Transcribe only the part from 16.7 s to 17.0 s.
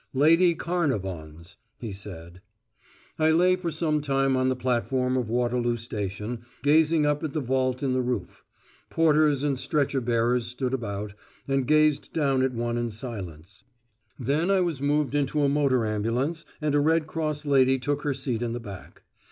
a